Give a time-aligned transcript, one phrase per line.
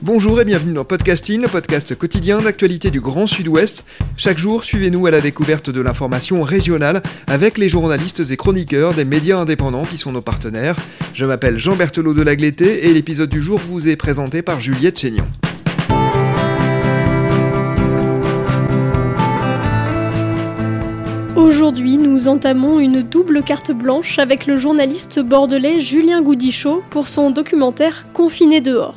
[0.00, 3.84] Bonjour et bienvenue dans Podcasting, le podcast quotidien d'actualité du Grand Sud-Ouest.
[4.16, 9.04] Chaque jour, suivez-nous à la découverte de l'information régionale avec les journalistes et chroniqueurs des
[9.04, 10.76] médias indépendants qui sont nos partenaires.
[11.14, 15.00] Je m'appelle Jean Berthelot de Lagleté et l'épisode du jour vous est présenté par Juliette
[15.00, 15.26] Chénion.
[21.34, 27.32] Aujourd'hui, nous entamons une double carte blanche avec le journaliste bordelais Julien Goudichaud pour son
[27.32, 28.94] documentaire Confiné dehors.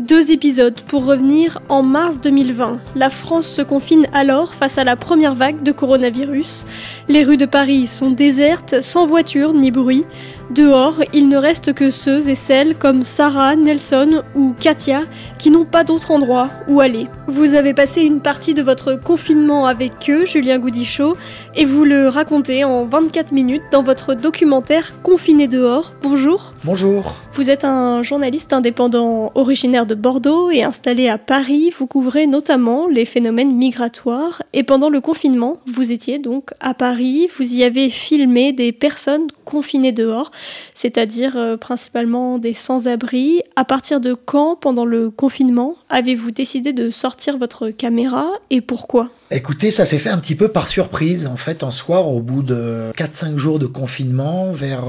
[0.00, 2.80] Deux épisodes pour revenir en mars 2020.
[2.96, 6.66] La France se confine alors face à la première vague de coronavirus.
[7.08, 10.04] Les rues de Paris sont désertes, sans voiture ni bruit.
[10.50, 15.04] Dehors, il ne reste que ceux et celles comme Sarah, Nelson ou Katia
[15.38, 17.06] qui n'ont pas d'autre endroit où aller.
[17.28, 21.16] Vous avez passé une partie de votre confinement avec eux, Julien Goudichaud,
[21.54, 25.94] et vous le racontez en 24 minutes dans votre documentaire Confiné dehors.
[26.02, 26.52] Bonjour.
[26.64, 27.14] Bonjour.
[27.32, 31.70] Vous êtes un journaliste indépendant originaire de Bordeaux et installé à Paris.
[31.76, 34.42] Vous couvrez notamment les phénomènes migratoires.
[34.52, 37.28] Et pendant le confinement, vous étiez donc à Paris.
[37.36, 40.30] Vous y avez filmé des personnes confinées dehors
[40.74, 43.42] c'est-à-dire euh, principalement des sans-abri.
[43.56, 49.10] À partir de quand, pendant le confinement, avez-vous décidé de sortir votre caméra et pourquoi?
[49.30, 51.26] Écoutez, ça s'est fait un petit peu par surprise.
[51.26, 54.84] En fait, un soir, au bout de 4-5 jours de confinement, vers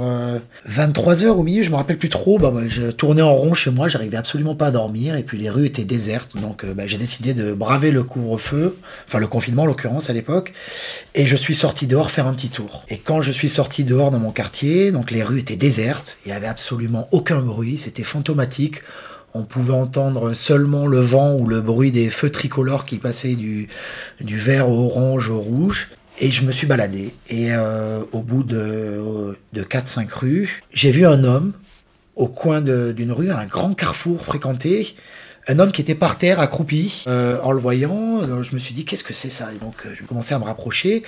[0.66, 3.72] 23 euh, au milieu, je me rappelle plus trop, bah, je tournais en rond chez
[3.72, 6.36] moi, j'arrivais absolument pas à dormir, et puis les rues étaient désertes.
[6.36, 8.78] Donc euh, bah, j'ai décidé de braver le couvre-feu,
[9.08, 10.52] enfin le confinement en l'occurrence à l'époque,
[11.16, 12.84] et je suis sorti dehors faire un petit tour.
[12.90, 16.30] Et quand je suis sorti dehors dans mon quartier, donc les rues étaient désertes, il
[16.30, 18.82] y avait absolument aucun bruit, c'était fantomatique
[19.36, 23.68] on pouvait entendre seulement le vent ou le bruit des feux tricolores qui passaient du,
[24.22, 25.90] vert au orange au rouge.
[26.20, 27.14] Et je me suis baladé.
[27.28, 31.52] Et euh, au bout de, de 4-5 rues, j'ai vu un homme
[32.16, 34.96] au coin d'une rue, un grand carrefour fréquenté.
[35.48, 37.04] Un homme qui était par terre, accroupi.
[37.08, 39.50] Euh, en le voyant, euh, je me suis dit, qu'est-ce que c'est ça?
[39.54, 41.04] Et donc, je commençais à me rapprocher.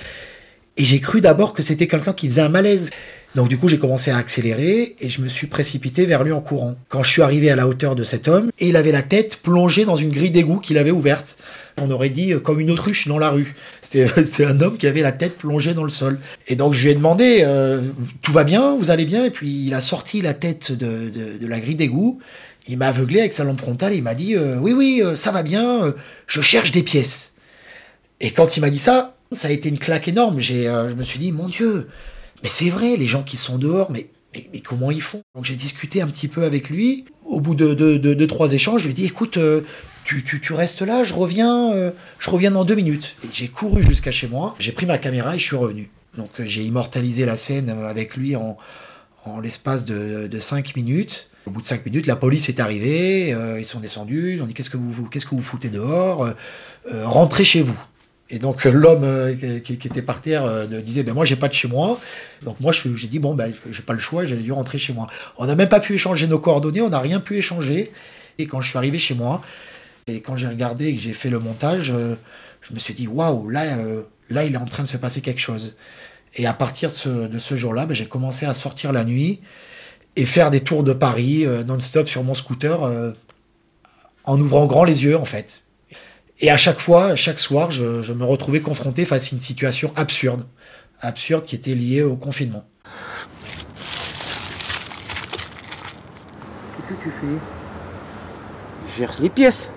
[0.78, 2.90] Et j'ai cru d'abord que c'était quelqu'un qui faisait un malaise.
[3.34, 6.40] Donc du coup, j'ai commencé à accélérer et je me suis précipité vers lui en
[6.40, 6.76] courant.
[6.88, 9.40] Quand je suis arrivé à la hauteur de cet homme, et il avait la tête
[9.42, 11.36] plongée dans une grille d'égout qu'il avait ouverte.
[11.78, 13.54] On aurait dit euh, comme une autruche dans la rue.
[13.82, 16.20] C'était un homme qui avait la tête plongée dans le sol.
[16.46, 17.82] Et donc je lui ai demandé, euh,
[18.22, 19.24] tout va bien, vous allez bien?
[19.24, 22.20] Et puis il a sorti la tête de, la grille d'égout.
[22.68, 25.42] Il m'a aveuglé avec sa lampe frontale il m'a dit, euh, oui, oui, ça va
[25.42, 25.92] bien,
[26.28, 27.32] je cherche des pièces.
[28.20, 30.40] Et quand il m'a dit ça, ça a été une claque énorme.
[30.40, 31.88] J'ai, je me suis dit, mon Dieu,
[32.42, 35.22] mais c'est vrai, les gens qui sont dehors, mais, mais, comment ils font?
[35.34, 37.04] Donc j'ai discuté un petit peu avec lui.
[37.24, 39.62] Au bout de deux, de, trois échanges, je lui ai dit, écoute, euh,
[40.04, 43.16] tu, tu, tu, restes là, je reviens, euh, je reviens dans deux minutes.
[43.32, 45.90] J'ai couru jusqu'à chez moi, j'ai pris ma caméra et je suis revenu.
[46.16, 48.56] Donc euh, j'ai immortalisé la scène avec lui en,
[49.24, 51.28] en l'espace de, de cinq minutes.
[51.44, 54.52] Au bout de cinq minutes, la police est arrivée, ils sont descendus, ils ont dit
[54.52, 56.28] qu'est-ce que vous, qu'est-ce que vous foutez dehors?
[56.90, 57.78] Rentrez chez vous.
[58.30, 61.54] Et donc l'homme euh, qui, était par terre euh, disait ben moi j'ai pas de
[61.54, 61.98] chez moi.
[62.42, 65.06] Donc moi j'ai dit bon ben j'ai pas le choix, j'ai dû rentrer chez moi.
[65.38, 67.90] On n'a même pas pu échanger nos coordonnées, on n'a rien pu échanger.
[68.38, 69.40] Et quand je suis arrivé chez moi
[70.06, 72.16] et quand j'ai regardé et que j'ai fait le montage, euh,
[72.60, 73.64] je me suis dit waouh là
[74.28, 75.76] là il est en train de se passer quelque chose.
[76.34, 79.40] Et à partir de ce, de ce jour-là, ben, j'ai commencé à sortir la nuit
[80.16, 83.14] et faire des tours de Paris non-stop sur mon scooter
[84.24, 85.62] en ouvrant grand les yeux en fait.
[86.40, 90.44] Et à chaque fois, chaque soir, je, me retrouvais confronté face à une situation absurde.
[91.00, 92.64] Absurde qui était liée au confinement.
[96.76, 97.26] Qu'est-ce que tu fais?
[98.88, 99.68] Je cherche les pièces.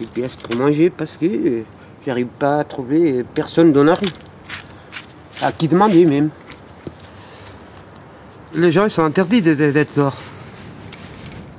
[0.00, 1.62] Les pièces pour manger parce que
[2.06, 4.08] j'arrive pas à trouver personne dans la rue.
[5.42, 6.30] À qui demander même?
[8.54, 10.16] Les gens ils sont interdits d'être dehors.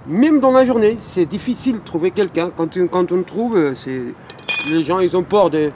[0.08, 2.50] Même dans la journée, c'est difficile de trouver quelqu'un.
[2.56, 4.02] Quand, quand on trouve, c'est
[4.72, 5.72] les gens ils ont peur de,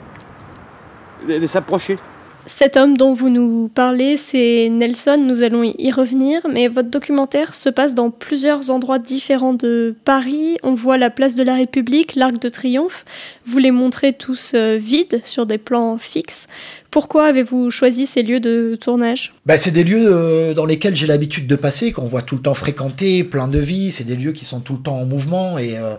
[1.46, 1.98] s'approcher.
[2.46, 7.54] Cet homme dont vous nous parlez, c'est Nelson, nous allons y revenir, mais votre documentaire
[7.54, 10.56] se passe dans plusieurs endroits différents de Paris.
[10.62, 13.04] On voit la place de la République, l'Arc de Triomphe.
[13.44, 16.46] Vous les montrez tous euh, vides sur des plans fixes.
[16.90, 19.34] Pourquoi avez-vous choisi ces lieux de tournage?
[19.44, 22.42] Bah, C'est des lieux euh, dans lesquels j'ai l'habitude de passer, qu'on voit tout le
[22.42, 23.92] temps fréquenter, plein de vie.
[23.92, 25.76] C'est des lieux qui sont tout le temps en mouvement et...
[25.76, 25.96] Euh,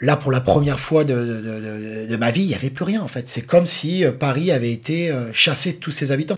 [0.00, 3.28] là, pour la première fois de, ma vie, il n'y avait plus rien en fait.
[3.28, 6.36] C'est comme si euh, Paris avait été euh, chassé de tous ses habitants.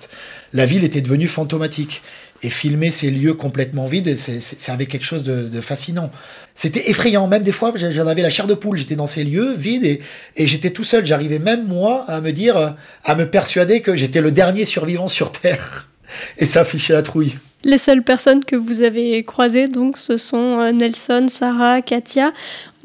[0.53, 2.03] La ville était devenue fantomatique.
[2.43, 6.11] Et filmer ces lieux complètement vides, ça avait quelque chose de, fascinant.
[6.55, 8.77] C'était effrayant, même des fois, j'en avais la chair de poule.
[8.77, 10.03] J'étais dans ces lieux vides et,
[10.37, 11.07] et j'étais tout seul.
[11.07, 12.69] J'arrivais même, moi, à me dire, euh,
[13.05, 15.89] à me persuader que j'étais le dernier survivant sur Terre.
[16.39, 17.35] Et ça affichait la trouille.
[17.65, 22.33] Les seules personnes que vous avez croisées, donc, ce sont Nelson, Sarah, Katia.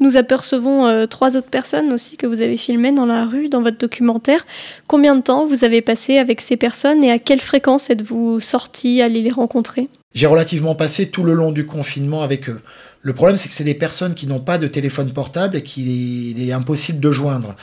[0.02, 3.62] Nous apercevons euh, trois autres personnes aussi que vous avez filmées dans la rue, dans
[3.62, 4.44] votre documentaire.
[4.88, 9.00] Combien de temps vous avez passé avec ces personnes et à quelle fréquence êtes-vous sorti,
[9.00, 9.88] aller les rencontrer?
[10.12, 12.60] J'ai relativement passé tout le long du confinement avec eux.
[13.04, 16.48] Le problème, c'est que c'est des personnes qui n'ont pas de téléphone portable et qu'il
[16.48, 17.54] est impossible de joindre.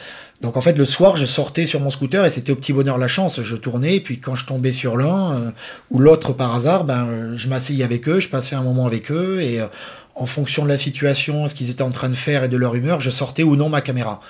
[0.41, 2.97] Donc en fait, le soir, je sortais sur mon scooter et c'était au petit bonheur
[2.97, 3.41] la chance.
[3.41, 5.51] Je tournais et puis quand je tombais sur l'un euh,
[5.91, 9.41] ou l'autre par hasard, ben, je m'asseyais avec eux, je passais un moment avec eux
[9.41, 9.67] et euh,
[10.19, 12.75] en fonction de la situation, ce qu'ils étaient en train de faire et de leur
[12.75, 14.21] humeur, je sortais ou non ma caméra.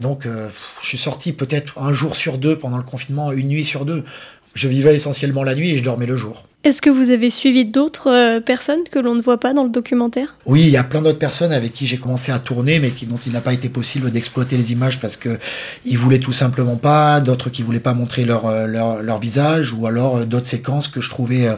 [0.00, 0.48] Donc euh,
[0.82, 4.04] je suis sorti peut-être un jour sur deux pendant le confinement, une nuit sur deux.
[4.54, 6.46] Je vivais essentiellement la nuit et je dormais le jour.
[6.64, 9.68] Est-ce que vous avez suivi d'autres euh, personnes que l'on ne voit pas dans le
[9.68, 10.36] documentaire?
[10.46, 13.18] Oui, il y a plein d'autres personnes avec qui j'ai commencé à tourner, mais dont
[13.26, 15.40] il n'a pas été possible d'exploiter les images parce que
[15.84, 18.68] ils voulaient tout simplement pas, d'autres qui voulaient pas montrer leur, euh,
[19.02, 21.48] leur visage, ou alors euh, d'autres séquences que je trouvais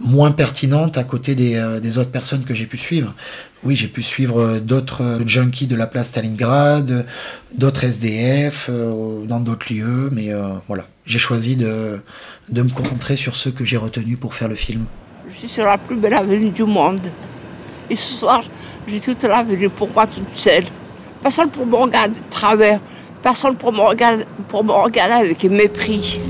[0.00, 3.14] moins pertinentes à côté des, des autres personnes que j'ai pu suivre.
[3.62, 7.06] Oui, j'ai pu suivre d'autres junkies de la place Stalingrad,
[7.54, 10.30] d'autres SDF, dans d'autres lieux, mais
[10.66, 10.86] voilà.
[11.10, 12.00] J'ai choisi de,
[12.50, 14.84] de me concentrer sur ceux que j'ai retenus pour faire le film.
[15.28, 17.00] Je suis sur la plus belle avenue du monde.
[17.90, 18.44] Et ce soir,
[18.86, 20.66] j'ai toute l'avenue pour moi toute seule.
[21.20, 22.78] Personne pour me regarder de travers.
[23.24, 26.20] Personne pour me regarder, pour me regarder avec mépris.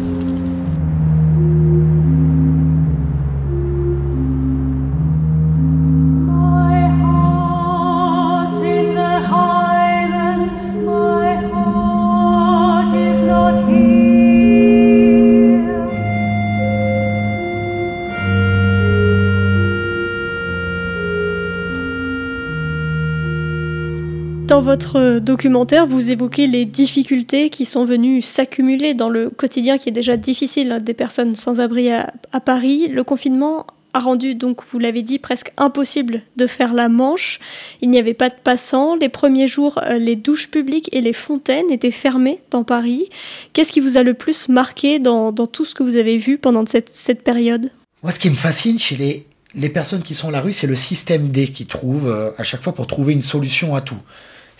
[24.60, 29.88] Dans votre documentaire, vous évoquez les difficultés qui sont venues s'accumuler dans le quotidien qui
[29.88, 32.12] est déjà difficile hein, des personnes sans abri à,
[32.44, 32.88] Paris.
[32.88, 37.40] Le confinement a rendu, donc vous l'avez dit, presque impossible de faire la manche.
[37.80, 38.96] Il n'y avait pas de passants.
[38.96, 43.08] Les premiers jours, euh, les douches publiques et les fontaines étaient fermées dans Paris.
[43.54, 46.64] Qu'est-ce qui vous a le plus marqué dans, tout ce que vous avez vu pendant
[46.66, 47.70] cette, période?
[48.02, 49.24] Moi, ce qui me fascine chez
[49.54, 52.44] les, personnes qui sont à la rue, c'est le système D qui trouve euh, à
[52.44, 53.96] chaque fois pour trouver une solution à tout.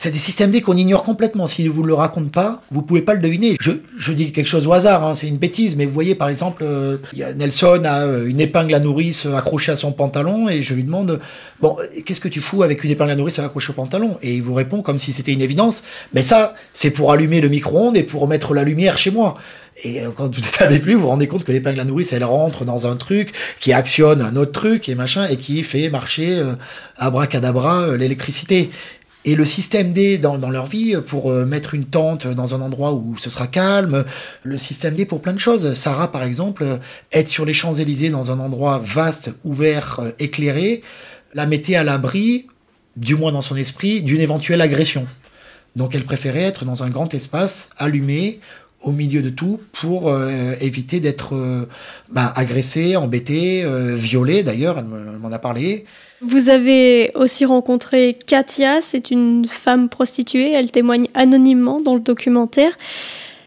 [0.03, 1.47] C'est des systèmes D qu'on ignore complètement.
[1.47, 3.59] Si vous ne le raconte pas, vous pouvez pas le deviner.
[3.61, 6.31] Je, je dis quelque chose au hasard, hein, c'est une bêtise, mais vous voyez par
[6.31, 6.97] exemple, euh,
[7.37, 11.21] Nelson a euh, une épingle à nourrice accrochée à son pantalon et je lui demande
[11.61, 11.77] bon,
[12.07, 14.17] qu'est-ce que tu fous avec une épingle à nourrice accrochée au pantalon?
[14.23, 15.83] Et il vous répond comme si c'était une évidence.
[16.15, 19.37] Mais ça, c'est pour allumer le micro-ondes et pour mettre la lumière chez moi.
[19.85, 22.15] Et euh, quand vous êtes avec lui, vous vous rendez compte que l'épingle à nourrice,
[22.15, 25.91] elle rentre dans un truc qui actionne un autre truc et machin et qui fait
[25.91, 26.55] marcher euh,
[26.97, 28.71] abracadabra l'électricité
[29.25, 32.93] et le système D dans, leur vie pour euh, mettre une tente dans un endroit
[32.93, 34.05] où ce sera calme,
[34.43, 35.75] le système D pour plein de choses.
[35.75, 36.65] Sarah, par exemple,
[37.13, 40.83] être sur les Champs-Élysées dans un endroit vaste, ouvert, euh, éclairé,
[41.35, 42.47] la mettait à l'abri,
[42.97, 45.07] du moins dans son esprit, d'une éventuelle agression.
[45.77, 48.41] Donc elle préférait être dans un grand espace, allumé,
[48.83, 51.69] au milieu de tout pour euh, éviter d'être euh,
[52.09, 55.85] bah, agressé, embêté, euh, violé d'ailleurs, elle m'en a parlé.
[56.23, 62.73] Vous avez aussi rencontré Katia, c'est une femme prostituée, elle témoigne anonymement dans le documentaire.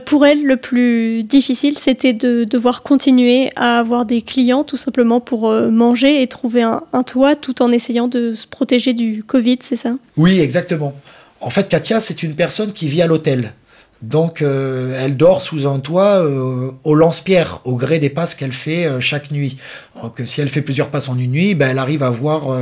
[0.06, 5.22] Pour elle, le plus difficile, c'était de devoir continuer à avoir des clients tout simplement
[5.22, 9.60] pour manger et trouver un, un toit tout en essayant de se protéger du Covid,
[9.62, 9.96] c'est ça?
[10.18, 10.94] Oui, exactement.
[11.40, 13.54] En fait, Katia, c'est une personne qui vit à l'hôtel.
[14.04, 18.52] Donc euh, elle dort sous un toit euh, au lance-pierre, au gré des passes qu'elle
[18.52, 19.56] fait euh, chaque nuit.
[20.02, 22.58] Donc si elle fait plusieurs passes en une nuit, ben, elle arrive à avoir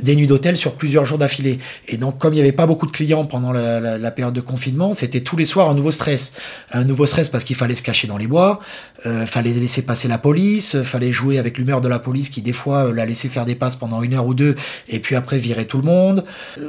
[0.00, 1.58] des nuits d'hôtel sur plusieurs jours d'affilée.
[1.88, 4.94] Et donc comme il n'y avait pas beaucoup de clients pendant la, période de confinement,
[4.94, 6.34] c'était tous les soirs un nouveau stress.
[6.72, 8.60] Un nouveau stress parce qu'il fallait se cacher dans les bois,
[9.26, 12.92] fallait laisser passer la police, fallait jouer avec l'humeur de la police qui des fois
[12.92, 14.54] la laissait faire des passes pendant une heure ou deux
[14.88, 16.24] et puis après virer tout le monde.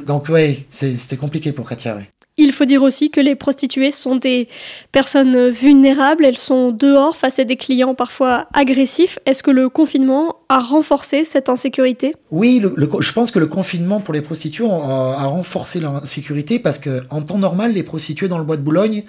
[0.06, 2.00] Donc ouais, c'était compliqué pour Katia.
[2.36, 4.48] Il faut dire aussi que les prostituées sont des
[4.92, 9.18] personnes vulnérables, elles sont dehors face à des clients parfois agressifs.
[9.26, 12.14] Est-ce que le confinement a renforcé cette insécurité?
[12.30, 12.62] Oui,
[13.00, 17.20] je pense que le confinement pour les prostituées a, a renforcé l'insécurité parce que en
[17.22, 19.04] temps normal, les prostituées dans le bois de Boulogne,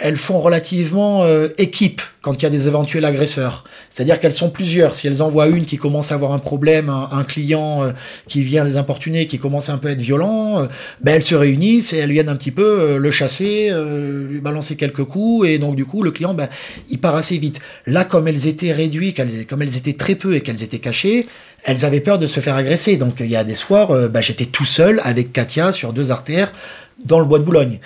[0.00, 3.64] elles font relativement euh, équipe quand il y a des éventuels agresseurs.
[3.90, 4.94] C'est-à-dire qu'elles sont plusieurs.
[4.94, 7.92] Si elles envoient une qui commence à avoir un problème, un, un client euh,
[8.26, 10.66] qui vient les importuner, qui commence un peu à être violent, euh,
[11.00, 14.40] ben elles se réunissent et elles viennent un petit peu euh, le chasser, euh, lui
[14.40, 16.48] balancer quelques coups et donc du coup le client ben,
[16.90, 17.60] il part assez vite.
[17.86, 21.26] Là comme elles étaient réduites, comme elles étaient très peu et qu'elles étaient cachées,
[21.64, 22.96] elles avaient peur de se faire agresser.
[22.98, 26.52] Donc il y a des soirs, ben, j'étais tout seul avec Katia sur deux artères
[27.04, 27.78] dans le bois de Boulogne.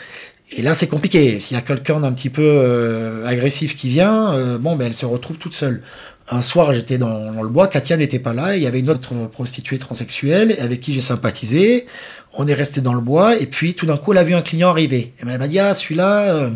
[0.55, 1.41] Et là, c'est compliqué.
[1.41, 4.95] S'il y a quelqu'un d'un petit peu euh, agressif qui vient, euh, bon, ben, elle
[4.95, 5.83] se retrouve toute seule.
[6.31, 9.13] Un soir, j'étais dans, le bois, Katia n'était pas là, il y avait une autre
[9.33, 11.87] prostituée transsexuelle avec qui j'ai sympathisé.
[12.35, 14.43] On est resté dans le bois, et puis tout d'un coup, elle a vu un
[14.43, 15.15] client arriver.
[15.19, 16.51] Et elle m'a dit, ah, celui-là, euh,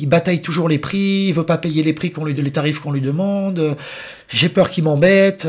[0.00, 2.80] il bataille toujours les prix, il veut pas payer les prix qu'on lui, les tarifs
[2.80, 3.58] qu'on lui demande.
[3.58, 3.74] euh,
[4.28, 5.46] J'ai peur qu'il m'embête.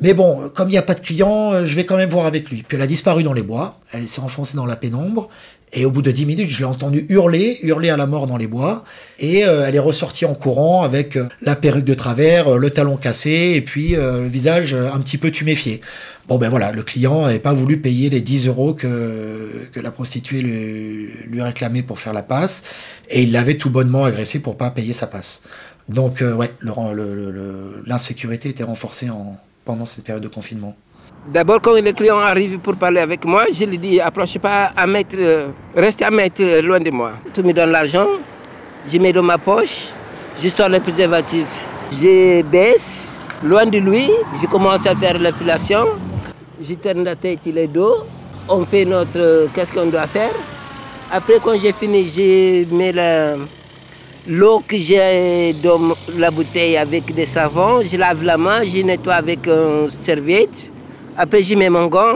[0.00, 2.26] Mais bon, comme il n'y a pas de client, euh, je vais quand même voir
[2.26, 2.62] avec lui.
[2.62, 5.30] Puis elle a disparu dans les bois, elle s'est enfoncée dans la pénombre,
[5.72, 8.36] et au bout de 10 minutes, je l'ai entendu hurler, hurler à la mort dans
[8.36, 8.84] les bois,
[9.18, 12.98] et euh, elle est ressortie en courant avec euh, la perruque de travers, le talon
[12.98, 15.80] cassé, et puis le visage un petit peu tuméfié.
[16.28, 19.90] Bon ben voilà, le client n'avait pas voulu payer les 10 euros que, que la
[19.90, 22.64] prostituée lui, réclamait pour faire la passe,
[23.08, 25.44] et il l'avait tout bonnement agressé pour pas payer sa passe.
[25.88, 26.50] Donc ouais,
[27.86, 30.74] l'insécurité était renforcée en, pendant cette période de confinement.
[31.28, 34.86] D'abord, quand les clients arrivent pour parler avec moi, je lui dis approche pas à
[34.86, 35.16] mettre,
[35.74, 37.12] reste à mettre loin de moi.
[37.34, 38.06] Tu me donnes l'argent,
[38.90, 39.88] je mets dans ma poche,
[40.40, 44.08] je sors le préservatif, je baisse loin de lui,
[44.40, 45.84] je commence à faire la fellation,
[46.62, 48.04] je tourne la tête et le dos,
[48.48, 50.30] on fait notre qu'est-ce qu'on doit faire?
[51.10, 53.34] Après, quand j'ai fini, je mets la-
[54.28, 59.14] l'eau que j'ai dans la bouteille avec des savons, je lave la main, je nettoie
[59.14, 60.72] avec une serviette.
[61.16, 62.14] Après, je mets mon gant,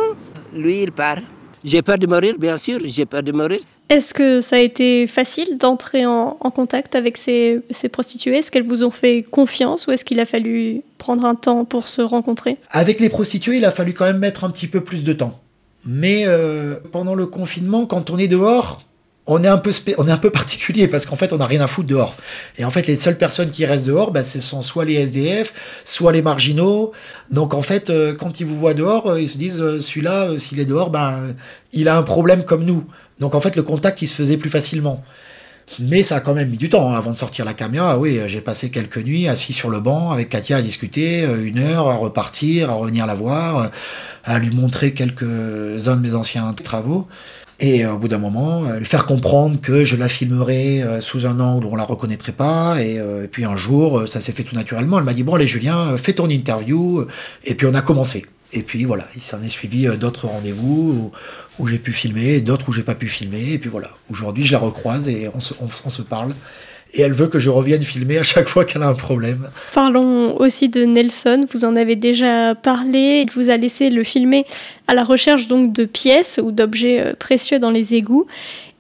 [0.55, 1.19] lui, il part.
[1.63, 3.61] J'ai peur de mourir, bien sûr, j'ai peur de mourir.
[3.91, 8.39] Est-ce que ça a été facile d'entrer en, en contact avec ces, ces prostituées?
[8.39, 11.89] Est-ce qu'elles vous ont fait confiance ou est-ce qu'il a fallu prendre un temps pour
[11.89, 12.57] se rencontrer?
[12.71, 15.39] Avec les prostituées, il a fallu quand même mettre un petit peu plus de temps.
[15.85, 18.83] Mais euh, pendant le confinement, quand on est dehors,
[19.27, 21.61] on est un peu, on est un peu particulier parce qu'en fait, on n'a rien
[21.61, 22.17] à foutre dehors.
[22.59, 25.53] Et en fait, les seules personnes qui restent dehors, bah, ce sont soit les SDF,
[25.85, 26.93] soit les marginaux.
[27.31, 30.31] Donc en fait, euh, quand ils vous voient dehors, euh, ils se disent, euh, celui-là,
[30.31, 31.35] euh, s'il est dehors, ben,
[31.73, 32.85] il a un problème comme nous.
[33.21, 35.05] Donc en fait, le contact, il se faisait plus facilement.
[35.79, 37.99] Mais ça a quand même mis du temps hein, avant de sortir la caméra.
[37.99, 41.47] Oui, euh, j'ai passé quelques nuits assis sur le banc avec Katia à discuter, euh,
[41.47, 43.67] une heure, à repartir, à revenir la voir, euh,
[44.25, 47.07] à lui montrer quelques-uns de mes anciens travaux.
[47.61, 51.41] Et au bout d'un moment, lui faire comprendre que je la filmerais euh, sous un
[51.41, 52.83] angle où on la reconnaîtrait pas.
[52.83, 54.99] Et, et puis un jour, ça s'est fait tout naturellement.
[54.99, 57.07] Elle m'a dit, bon allez Julien, fais ton interview.
[57.45, 58.25] Et puis on a commencé.
[58.53, 61.13] Et puis voilà, il s'en est suivi euh, d'autres rendez-vous
[61.59, 63.53] où, j'ai pu filmer, d'autres où j'ai pas pu filmer.
[63.53, 66.33] Et puis voilà, aujourd'hui je la recroise et on se, on se parle.
[66.93, 69.51] Et elle veut que je revienne filmer à chaque fois qu'elle a un problème.
[69.75, 74.45] Parlons aussi de Nelson, vous en avez déjà parlé, il vous a laissé le filmer
[74.89, 78.27] à la recherche donc de pièces ou d'objets euh, précieux dans les égouts.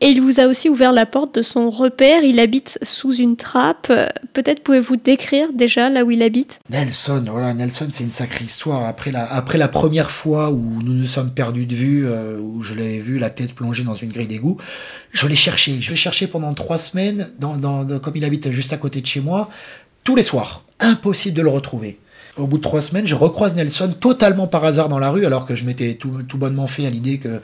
[0.02, 3.36] Et il vous a aussi ouvert la porte de son repère, il habite sous une
[3.36, 3.88] trappe.
[3.90, 6.60] Euh, Peut-être pouvez-vous décrire déjà là où il habite?
[6.70, 8.86] Nelson, voilà, Nelson, c'est une sacrée histoire.
[8.86, 12.98] Après la, première fois où nous nous sommes perdus de vue, euh, où je l'avais
[12.98, 14.56] vu la tête plongée dans une grille d'égout,
[15.10, 15.76] je l'ai cherché.
[15.80, 17.28] Je l'ai cherché pendant trois semaines,
[18.02, 19.50] comme il habite juste à côté de chez moi,
[20.04, 20.64] tous les soirs.
[20.78, 21.98] Impossible de le retrouver.
[22.36, 25.44] Au bout de trois semaines, je recroise Nelson totalement par hasard dans la rue, alors
[25.44, 27.42] que je m'étais tout bonnement fait à l'idée que,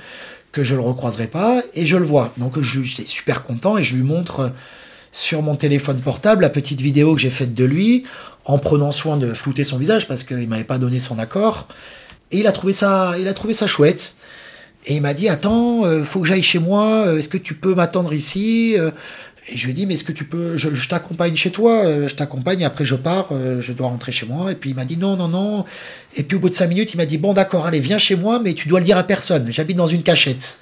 [0.57, 2.33] que je le recroiserais pas, et je le vois.
[2.39, 4.49] Donc je- j'étais super content et je lui montre euh,
[5.13, 8.05] sur mon téléphone portable la petite vidéo que j'ai faite de lui,
[8.47, 11.69] en prenant soin de flouter son visage parce qu'il m'avait pas donné son accord.
[12.33, 14.17] Et il a trouvé ça, il a trouvé ça chouette.
[14.87, 17.07] Et il m'a dit attends, euh, faut que j'aille chez moi.
[17.07, 18.77] euh, Est-ce que tu peux m'attendre ici
[19.49, 21.85] Et je lui ai dit mais est-ce que tu peux, je, t'accompagne chez toi.
[21.85, 22.65] euh, Je t'accompagne.
[22.65, 23.29] Après je pars.
[23.33, 24.51] euh, Je dois rentrer chez moi.
[24.53, 25.65] Et puis il m'a dit non non non.
[26.17, 28.17] Et puis au bout de cinq minutes il m'a dit bon d'accord allez viens chez
[28.17, 29.53] moi mais tu dois le dire à personne.
[29.53, 30.59] J'habite dans une cachette.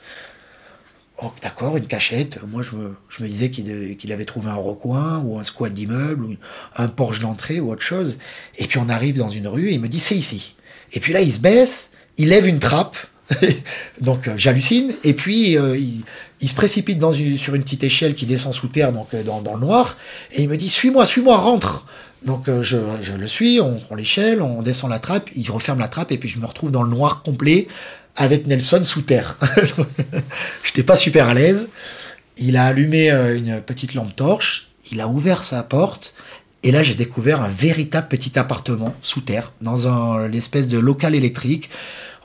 [1.23, 2.41] Oh, d'accord, une cachette.
[2.49, 2.75] Moi, je
[3.23, 6.37] me, disais qu'il qu'il avait trouvé un recoin ou un squat d'immeuble ou
[6.77, 8.19] un porche d'entrée ou autre chose.
[8.59, 10.57] Et puis on arrive dans une rue et il me dit c'est ici.
[10.93, 12.97] Et puis là, il se baisse, il lève une trappe.
[14.01, 14.93] donc euh, j'hallucine.
[15.03, 15.77] Et puis euh,
[16.41, 17.03] il, se précipite
[17.37, 19.97] sur une petite échelle qui descend sous terre, donc euh, dans, le noir.
[20.33, 21.87] Et il me dit suis-moi, suis-moi, rentre.
[22.25, 22.79] Donc je,
[23.19, 26.31] le suis, on prend l'échelle, on descend la trappe, il referme la trappe et puis
[26.31, 27.69] je me retrouve dans le noir complet
[28.17, 29.37] avec Nelson sous terre.
[30.65, 31.73] J'étais pas super à l'aise.
[32.39, 36.15] Il a allumé une petite lampe torche, il a ouvert sa porte,
[36.63, 41.15] et là j'ai découvert un véritable petit appartement sous terre, dans un l'espèce de local
[41.15, 41.69] électrique.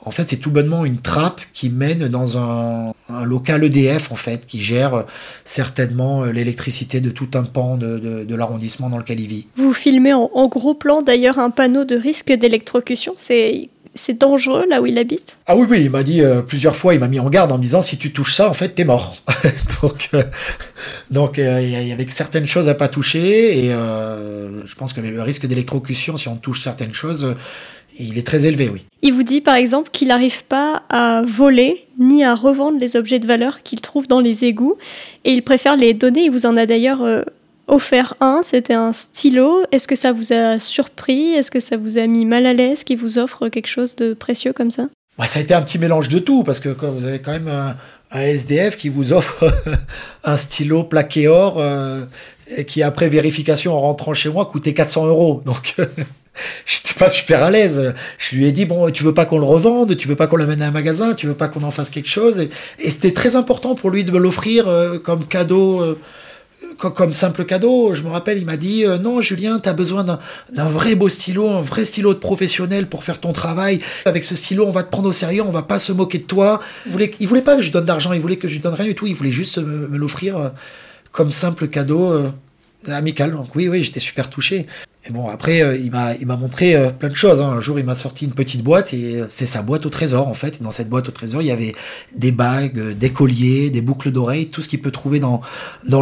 [0.04, 4.14] En fait, c'est tout bonnement une trappe qui mène dans un, un local EDF, en
[4.16, 5.02] fait, qui gère euh,
[5.44, 9.46] certainement euh, l'électricité de tout un pan de, de- de l'arrondissement dans lequel il vit.
[9.56, 13.14] Vous filmez en, en gros plan d'ailleurs un panneau de risque d'électrocution.
[13.16, 15.38] C'est c'est dangereux là où il habite?
[15.48, 17.58] Ah oui, oui, il m'a dit euh, plusieurs fois, il m'a mis en garde en
[17.58, 19.16] me disant si tu touches ça, en fait, t'es mort.
[19.82, 20.22] donc, euh,
[21.10, 25.20] donc euh, il y avait certaines choses à pas toucher et je pense que le
[25.22, 27.34] risque d'électrocution, si on touche certaines choses,
[28.00, 28.84] il est très élevé, oui.
[29.02, 33.18] Il vous dit par exemple qu'il n'arrive pas à voler ni à revendre les objets
[33.18, 34.76] de valeur qu'il trouve dans les égouts
[35.24, 36.24] et il préfère les donner.
[36.24, 37.22] Il vous en a d'ailleurs euh,
[37.66, 39.62] offert un, c'était un stylo.
[39.72, 41.32] Est-ce que ça vous a surpris?
[41.32, 44.14] Est-ce que ça vous a mis mal à l'aise qu'il vous offre quelque chose de
[44.14, 44.88] précieux comme ça?
[45.18, 47.48] Ouais, ça a été un petit mélange de tout, parce que vous avez quand même
[47.48, 47.76] un,
[48.10, 49.52] un SDF qui vous offre
[50.24, 52.04] un stylo plaqué or, euh,
[52.56, 55.42] et qui après vérification en rentrant chez moi coûtait 400 euros.
[55.44, 55.76] Donc
[56.66, 57.94] j'étais pas super à l'aise.
[58.18, 60.36] Je lui ai dit bon, tu veux pas qu'on le revende, tu veux pas qu'on
[60.36, 62.38] l'amène à un magasin, tu veux pas qu'on en fasse quelque chose.
[62.40, 65.80] Et, c'était très important pour lui de me l'offrir euh, comme cadeau.
[65.80, 65.98] euh,
[66.78, 70.04] co- comme simple cadeau, je me rappelle, il m'a dit euh, non Julien, t'as besoin
[70.04, 73.80] d'un vrai beau stylo, un vrai stylo de professionnel pour faire ton travail.
[74.04, 76.24] Avec ce stylo, on va te prendre au sérieux, on va pas se moquer de
[76.24, 76.60] toi.
[76.86, 76.92] Il
[77.26, 79.14] voulait, pas que je donne d'argent, il voulait que je donne rien du tout, il
[79.14, 80.52] voulait juste me, l'offrir
[81.12, 82.32] comme simple cadeau
[82.88, 83.32] amical.
[83.32, 84.66] Donc oui, oui, j'étais super touché.
[85.08, 87.40] Et bon, après, euh, il m'a, il m'a montré euh, plein de choses.
[87.40, 87.48] hein.
[87.48, 90.28] Un jour, il m'a sorti une petite boîte et euh, c'est sa boîte au trésor,
[90.28, 90.62] en fait.
[90.62, 91.74] Dans cette boîte au trésor, il y avait
[92.14, 95.40] des bagues, euh, des colliers, des boucles d'oreilles, tout ce qu'il peut trouver dans,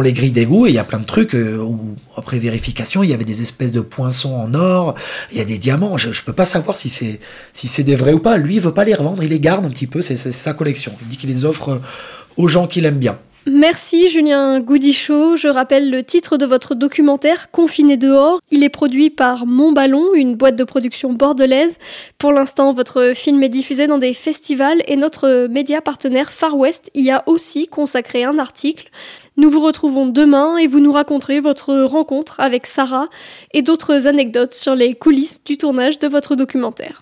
[0.01, 0.65] les grilles d'égout.
[0.65, 3.41] Et il y a plein de trucs euh, où, après vérification, il y avait des
[3.41, 4.95] espèces de poinçons en or,
[5.31, 5.95] il y a des diamants.
[5.95, 7.21] Je, je peux pas savoir si c'est,
[7.53, 8.37] si c'est des vrais ou pas.
[8.37, 10.01] Lui, il veut pas les revendre, il les garde un petit peu.
[10.01, 10.91] C'est, sa collection.
[11.03, 11.81] Il dit qu'il les offre euh,
[12.35, 13.17] aux gens qu'il aime bien.
[13.51, 15.35] Merci Julien Goudichaud.
[15.35, 18.39] Je rappelle le titre de votre documentaire Confiné dehors.
[18.51, 21.79] Il est produit par Mon Ballon, une boîte de production bordelaise.
[22.19, 26.91] Pour l'instant, votre film est diffusé dans des festivals et notre média partenaire Far West
[26.93, 28.91] y a aussi consacré un article.
[29.35, 33.09] Nous vous retrouvons demain et vous nous raconterez votre rencontre avec Sarah
[33.55, 37.01] et d'autres anecdotes sur les coulisses du tournage de votre documentaire.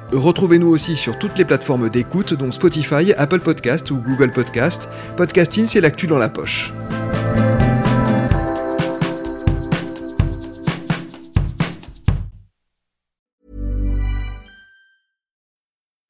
[0.11, 4.89] Retrouvez-nous aussi sur toutes les plateformes d'écoute, dont Spotify, Apple Podcast ou Google Podcast.
[5.15, 6.73] Podcasting, c'est l'actu dans la poche.